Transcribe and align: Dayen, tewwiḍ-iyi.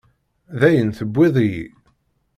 Dayen, 0.59 0.89
tewwiḍ-iyi. 0.97 1.67